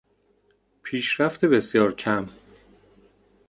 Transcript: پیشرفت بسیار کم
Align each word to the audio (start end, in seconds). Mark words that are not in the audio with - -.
پیشرفت 0.83 1.45
بسیار 1.45 1.91
کم 1.95 2.27